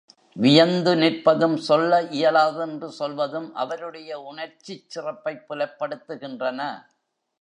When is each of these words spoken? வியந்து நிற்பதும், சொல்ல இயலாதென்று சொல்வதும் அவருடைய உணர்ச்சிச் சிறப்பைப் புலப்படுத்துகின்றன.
வியந்து 0.35 0.95
நிற்பதும், 0.95 1.55
சொல்ல 1.57 2.01
இயலாதென்று 2.01 2.87
சொல்வதும் 2.91 3.53
அவருடைய 3.55 4.19
உணர்ச்சிச் 4.21 4.89
சிறப்பைப் 4.89 5.45
புலப்படுத்துகின்றன. 5.49 6.61